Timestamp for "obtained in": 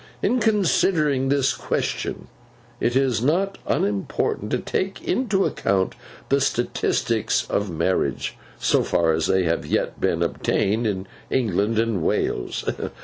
10.23-11.07